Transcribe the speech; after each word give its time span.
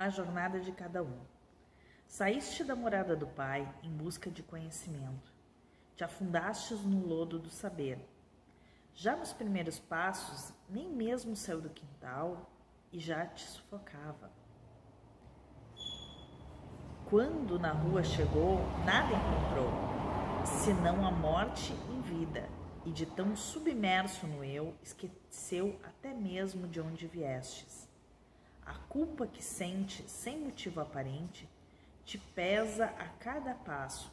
a 0.00 0.08
jornada 0.08 0.58
de 0.58 0.72
cada 0.72 1.02
um. 1.02 1.20
Saíste 2.08 2.64
da 2.64 2.74
morada 2.74 3.14
do 3.14 3.26
Pai 3.26 3.70
em 3.82 3.90
busca 3.90 4.30
de 4.30 4.42
conhecimento. 4.42 5.30
Te 5.94 6.02
afundastes 6.02 6.80
no 6.80 7.06
lodo 7.06 7.38
do 7.38 7.50
saber. 7.50 8.02
Já 8.94 9.14
nos 9.14 9.34
primeiros 9.34 9.78
passos, 9.78 10.54
nem 10.70 10.88
mesmo 10.88 11.36
saiu 11.36 11.60
do 11.60 11.68
quintal 11.68 12.50
e 12.90 12.98
já 12.98 13.26
te 13.26 13.42
sufocava. 13.42 14.32
Quando 17.10 17.58
na 17.58 17.72
rua 17.72 18.02
chegou, 18.02 18.58
nada 18.86 19.12
encontrou, 19.12 19.70
senão 20.46 21.06
a 21.06 21.10
morte 21.10 21.74
em 21.90 22.00
vida, 22.00 22.48
e 22.86 22.90
de 22.90 23.04
tão 23.04 23.36
submerso 23.36 24.26
no 24.26 24.42
eu, 24.42 24.74
esqueceu 24.82 25.78
até 25.84 26.14
mesmo 26.14 26.66
de 26.66 26.80
onde 26.80 27.06
viestes. 27.06 27.89
A 28.70 28.74
culpa 28.88 29.26
que 29.26 29.42
sente, 29.42 30.04
sem 30.08 30.38
motivo 30.38 30.80
aparente, 30.80 31.48
te 32.04 32.16
pesa 32.16 32.84
a 33.00 33.04
cada 33.18 33.52
passo, 33.52 34.12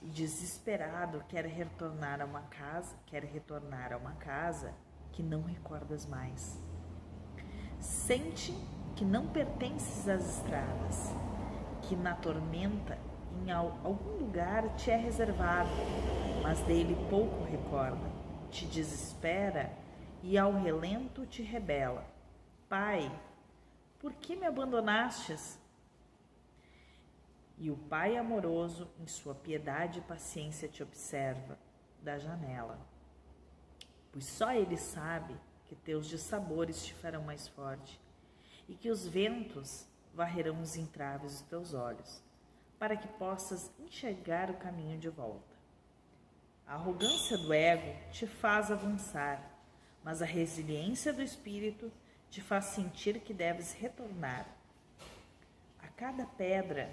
e 0.00 0.06
desesperado 0.06 1.24
quer 1.28 1.44
retornar 1.44 2.22
a 2.22 2.24
uma 2.24 2.42
casa, 2.42 2.94
quer 3.04 3.24
retornar 3.24 3.92
a 3.92 3.96
uma 3.96 4.12
casa 4.12 4.72
que 5.10 5.24
não 5.24 5.42
recordas 5.42 6.06
mais. 6.06 6.56
Sente 7.80 8.56
que 8.94 9.04
não 9.04 9.26
pertences 9.26 10.08
às 10.08 10.36
estradas, 10.36 11.12
que 11.82 11.96
na 11.96 12.14
tormenta 12.14 12.96
em 13.44 13.50
algum 13.50 14.18
lugar 14.18 14.68
te 14.76 14.88
é 14.88 14.96
reservado, 14.96 15.70
mas 16.44 16.60
dele 16.60 16.96
pouco 17.10 17.42
recorda, 17.42 18.08
te 18.52 18.66
desespera 18.66 19.72
e 20.22 20.38
ao 20.38 20.52
relento 20.62 21.26
te 21.26 21.42
rebela. 21.42 22.06
Pai, 22.68 23.10
por 24.04 24.12
que 24.12 24.36
me 24.36 24.44
abandonastes? 24.44 25.58
E 27.56 27.70
o 27.70 27.76
Pai 27.88 28.18
amoroso, 28.18 28.86
em 29.00 29.06
sua 29.06 29.34
piedade 29.34 30.00
e 30.00 30.02
paciência, 30.02 30.68
te 30.68 30.82
observa 30.82 31.58
da 32.02 32.18
janela. 32.18 32.78
Pois 34.12 34.26
só 34.26 34.52
Ele 34.52 34.76
sabe 34.76 35.34
que 35.64 35.74
teus 35.74 36.06
dissabores 36.06 36.84
te 36.84 36.92
farão 36.92 37.22
mais 37.22 37.48
forte 37.48 37.98
e 38.68 38.74
que 38.74 38.90
os 38.90 39.06
ventos 39.06 39.86
varrerão 40.12 40.60
os 40.60 40.76
entraves 40.76 41.40
dos 41.40 41.48
teus 41.48 41.72
olhos, 41.72 42.22
para 42.78 42.98
que 42.98 43.08
possas 43.08 43.72
enxergar 43.78 44.50
o 44.50 44.58
caminho 44.58 44.98
de 44.98 45.08
volta. 45.08 45.56
A 46.66 46.74
arrogância 46.74 47.38
do 47.38 47.54
ego 47.54 47.96
te 48.12 48.26
faz 48.26 48.70
avançar, 48.70 49.42
mas 50.02 50.20
a 50.20 50.26
resiliência 50.26 51.10
do 51.10 51.22
espírito 51.22 51.90
te 52.34 52.42
faz 52.42 52.64
sentir 52.64 53.20
que 53.20 53.32
deves 53.32 53.74
retornar. 53.74 54.44
A 55.78 55.86
cada 55.86 56.26
pedra 56.26 56.90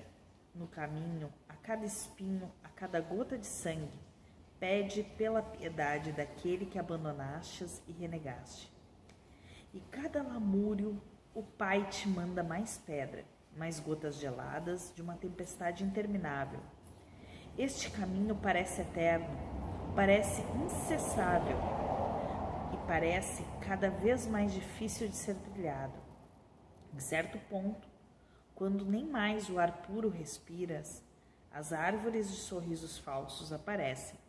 no 0.54 0.68
caminho, 0.68 1.34
a 1.50 1.56
cada 1.56 1.84
espinho, 1.84 2.52
a 2.64 2.70
cada 2.70 3.02
gota 3.02 3.40
de 3.40 3.48
sangue, 3.48 4.00
pede 4.60 5.02
pela 5.02 5.42
piedade 5.42 6.12
daquele 6.12 6.68
que 6.68 6.78
abandonastes 6.78 7.82
e 7.88 7.92
renegaste. 7.92 8.72
E 9.74 9.80
cada 9.90 10.22
lamúrio, 10.22 11.02
o 11.34 11.42
Pai 11.42 11.90
te 11.90 12.08
manda 12.08 12.44
mais 12.44 12.78
pedra, 12.78 13.26
mais 13.58 13.80
gotas 13.80 14.18
geladas 14.18 14.94
de 14.96 15.02
uma 15.02 15.16
tempestade 15.16 15.84
interminável. 15.84 16.60
Este 17.58 17.90
caminho 17.90 18.36
parece 18.36 18.82
eterno, 18.82 19.36
parece 19.96 20.44
incessável, 20.64 21.81
parece 22.92 23.46
cada 23.62 23.90
vez 23.90 24.28
mais 24.28 24.54
difícil 24.54 25.08
de 25.08 25.16
ser 25.16 25.36
trilhado. 25.36 25.98
Em 26.94 27.00
certo 27.00 27.40
ponto, 27.50 27.88
quando 28.54 28.84
nem 28.84 29.06
mais 29.06 29.50
o 29.50 29.58
ar 29.58 29.84
puro 29.84 30.10
respiras, 30.10 31.02
as 31.54 31.72
árvores 31.72 32.30
de 32.30 32.36
sorrisos 32.36 32.98
falsos 32.98 33.54
aparecem. 33.54 34.20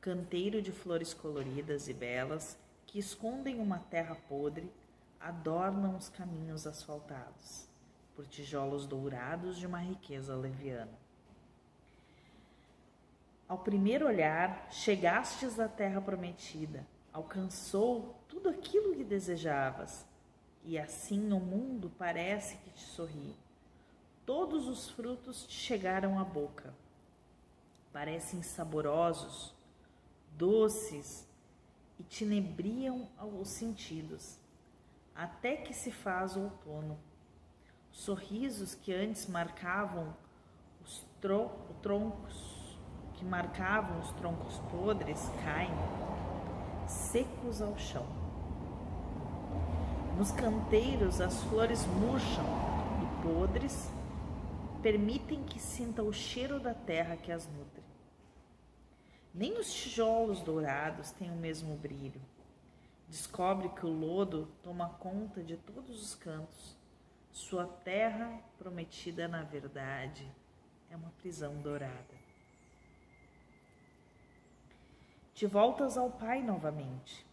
Canteiro 0.00 0.62
de 0.62 0.70
flores 0.70 1.12
coloridas 1.12 1.88
e 1.88 1.92
belas 1.92 2.56
que 2.86 3.00
escondem 3.00 3.58
uma 3.58 3.80
terra 3.80 4.16
podre 4.28 4.70
adornam 5.18 5.96
os 5.96 6.08
caminhos 6.08 6.68
asfaltados 6.68 7.66
por 8.14 8.24
tijolos 8.28 8.86
dourados 8.86 9.58
de 9.58 9.66
uma 9.66 9.80
riqueza 9.80 10.36
leviana. 10.36 10.96
Ao 13.48 13.58
primeiro 13.58 14.06
olhar, 14.06 14.68
chegastes 14.70 15.58
à 15.58 15.66
terra 15.66 16.00
prometida, 16.00 16.86
alcançou 17.14 18.20
tudo 18.26 18.48
aquilo 18.48 18.92
que 18.96 19.04
desejavas, 19.04 20.04
e 20.64 20.76
assim 20.76 21.32
o 21.32 21.38
mundo 21.38 21.92
parece 21.96 22.56
que 22.56 22.70
te 22.70 22.82
sorri. 22.82 23.36
Todos 24.26 24.66
os 24.66 24.90
frutos 24.90 25.46
te 25.46 25.54
chegaram 25.54 26.18
à 26.18 26.24
boca. 26.24 26.74
Parecem 27.92 28.42
saborosos, 28.42 29.54
doces 30.32 31.24
e 32.00 32.02
te 32.02 32.24
nebriam 32.24 33.08
os 33.40 33.48
sentidos, 33.48 34.36
até 35.14 35.54
que 35.56 35.72
se 35.72 35.92
faz 35.92 36.36
outono. 36.36 36.98
Sorrisos 37.92 38.74
que 38.74 38.92
antes 38.92 39.28
marcavam 39.28 40.16
os 40.84 41.06
tro 41.20 41.48
troncos, 41.80 42.76
que 43.12 43.24
marcavam 43.24 44.00
os 44.00 44.10
troncos 44.12 44.58
podres, 44.70 45.20
caem 45.44 45.70
secos 47.14 47.62
ao 47.62 47.78
chão. 47.78 48.04
Nos 50.18 50.32
canteiros 50.32 51.20
as 51.20 51.44
flores 51.44 51.86
murcham 51.86 52.44
e 53.04 53.22
podres 53.22 53.88
permitem 54.82 55.44
que 55.44 55.60
sinta 55.60 56.02
o 56.02 56.12
cheiro 56.12 56.58
da 56.58 56.74
terra 56.74 57.16
que 57.16 57.30
as 57.30 57.46
nutre. 57.46 57.84
Nem 59.32 59.56
os 59.60 59.72
tijolos 59.72 60.40
dourados 60.40 61.12
têm 61.12 61.30
o 61.30 61.36
mesmo 61.36 61.76
brilho. 61.76 62.20
Descobre 63.08 63.68
que 63.68 63.86
o 63.86 63.92
lodo 63.92 64.48
toma 64.60 64.88
conta 64.88 65.40
de 65.40 65.56
todos 65.56 66.02
os 66.02 66.16
cantos. 66.16 66.76
Sua 67.30 67.64
terra 67.64 68.40
prometida, 68.58 69.28
na 69.28 69.44
verdade, 69.44 70.28
é 70.90 70.96
uma 70.96 71.10
prisão 71.10 71.54
dourada. 71.62 72.23
Te 75.44 75.46
voltas 75.46 75.98
ao 75.98 76.10
Pai 76.10 76.42
novamente. 76.42 77.26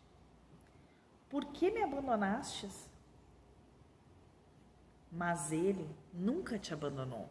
Por 1.30 1.46
que 1.46 1.72
me 1.72 1.82
abandonastes? 1.82 2.90
Mas 5.10 5.54
Ele 5.54 5.90
nunca 6.12 6.60
te 6.60 6.74
abandonou. 6.74 7.30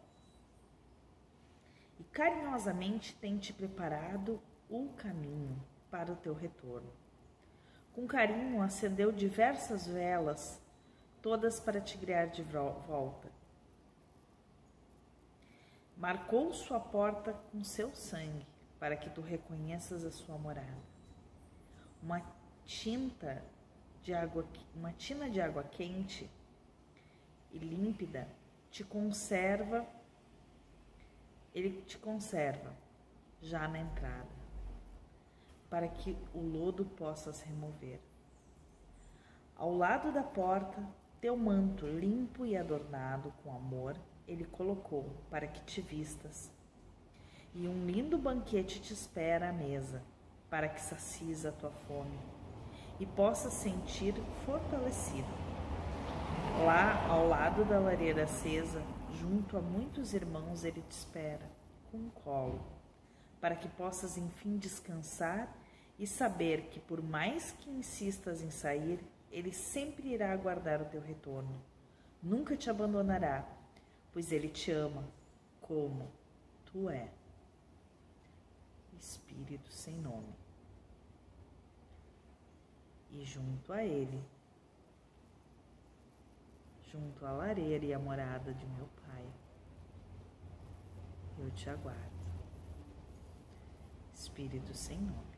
E 1.99 2.03
carinhosamente 2.05 3.13
tem 3.17 3.37
te 3.37 3.53
preparado 3.53 4.41
o 4.67 4.89
caminho 4.97 5.55
para 5.91 6.11
o 6.11 6.15
teu 6.15 6.33
retorno. 6.33 6.91
Com 7.93 8.07
carinho 8.07 8.59
acendeu 8.59 9.11
diversas 9.11 9.85
velas, 9.85 10.59
todas 11.21 11.59
para 11.59 11.79
te 11.79 11.95
criar 11.95 12.25
de 12.25 12.41
volta. 12.41 13.31
Marcou 15.95 16.51
sua 16.51 16.79
porta 16.79 17.33
com 17.51 17.63
seu 17.63 17.93
sangue 17.93 18.50
para 18.81 18.97
que 18.97 19.11
tu 19.11 19.21
reconheças 19.21 20.03
a 20.03 20.09
sua 20.09 20.39
morada. 20.39 20.81
Uma 22.01 22.19
tinta 22.65 23.43
de 24.01 24.11
água, 24.11 24.43
uma 24.73 24.91
tina 24.91 25.29
de 25.29 25.39
água 25.39 25.63
quente 25.63 26.27
e 27.51 27.59
límpida 27.59 28.27
te 28.71 28.83
conserva, 28.83 29.85
ele 31.53 31.83
te 31.83 31.95
conserva 31.99 32.73
já 33.39 33.67
na 33.67 33.77
entrada, 33.77 34.31
para 35.69 35.87
que 35.87 36.17
o 36.33 36.39
lodo 36.39 36.83
possas 36.83 37.39
remover. 37.43 37.99
Ao 39.55 39.71
lado 39.71 40.11
da 40.11 40.23
porta, 40.23 40.83
teu 41.19 41.37
manto 41.37 41.85
limpo 41.85 42.47
e 42.47 42.57
adornado 42.57 43.31
com 43.43 43.55
amor, 43.55 43.95
ele 44.27 44.45
colocou 44.45 45.05
para 45.29 45.45
que 45.45 45.61
te 45.65 45.81
vistas 45.81 46.51
e 47.53 47.67
um 47.67 47.85
lindo 47.85 48.17
banquete 48.17 48.79
te 48.79 48.93
espera 48.93 49.49
à 49.49 49.53
mesa, 49.53 50.01
para 50.49 50.67
que 50.67 50.81
sacies 50.81 51.45
a 51.45 51.51
tua 51.51 51.71
fome 51.87 52.19
e 52.99 53.05
possas 53.05 53.53
sentir 53.53 54.13
fortalecido. 54.45 55.27
Lá, 56.65 57.07
ao 57.07 57.27
lado 57.27 57.65
da 57.65 57.79
lareira 57.79 58.25
acesa, 58.25 58.81
junto 59.19 59.57
a 59.57 59.61
muitos 59.61 60.13
irmãos, 60.13 60.63
ele 60.63 60.83
te 60.87 60.91
espera, 60.91 61.49
com 61.89 61.97
um 61.97 62.09
colo, 62.09 62.61
para 63.39 63.55
que 63.55 63.67
possas 63.69 64.17
enfim 64.17 64.57
descansar 64.57 65.51
e 65.97 66.05
saber 66.05 66.67
que, 66.69 66.79
por 66.79 67.01
mais 67.01 67.51
que 67.59 67.69
insistas 67.69 68.41
em 68.41 68.51
sair, 68.51 68.99
ele 69.31 69.51
sempre 69.51 70.09
irá 70.09 70.31
aguardar 70.31 70.81
o 70.81 70.85
teu 70.85 71.01
retorno. 71.01 71.61
Nunca 72.21 72.55
te 72.55 72.69
abandonará, 72.69 73.47
pois 74.13 74.31
ele 74.31 74.47
te 74.47 74.71
ama 74.71 75.03
como 75.59 76.07
tu 76.65 76.89
é. 76.89 77.07
Espírito 79.01 79.71
sem 79.71 79.95
nome. 79.95 80.35
E 83.09 83.25
junto 83.25 83.73
a 83.73 83.83
ele, 83.83 84.23
junto 86.91 87.25
à 87.25 87.31
lareira 87.31 87.83
e 87.83 87.93
à 87.95 87.97
morada 87.97 88.53
de 88.53 88.65
meu 88.67 88.87
Pai. 89.07 89.25
Eu 91.39 91.49
te 91.49 91.67
aguardo. 91.67 92.21
Espírito 94.13 94.71
sem 94.75 95.01
nome. 95.01 95.30